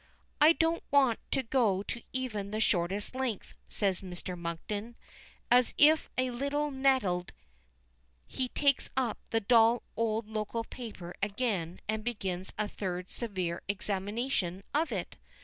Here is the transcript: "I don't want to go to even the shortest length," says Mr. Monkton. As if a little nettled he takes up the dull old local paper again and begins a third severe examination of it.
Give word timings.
"I 0.41 0.53
don't 0.53 0.81
want 0.89 1.19
to 1.29 1.43
go 1.43 1.83
to 1.83 2.01
even 2.11 2.49
the 2.49 2.59
shortest 2.59 3.13
length," 3.13 3.53
says 3.69 4.01
Mr. 4.01 4.35
Monkton. 4.35 4.95
As 5.51 5.75
if 5.77 6.09
a 6.17 6.31
little 6.31 6.71
nettled 6.71 7.31
he 8.25 8.47
takes 8.49 8.89
up 8.97 9.19
the 9.29 9.41
dull 9.41 9.83
old 9.95 10.27
local 10.27 10.63
paper 10.63 11.13
again 11.21 11.81
and 11.87 12.03
begins 12.03 12.51
a 12.57 12.67
third 12.67 13.11
severe 13.11 13.61
examination 13.67 14.63
of 14.73 14.91
it. 14.91 15.17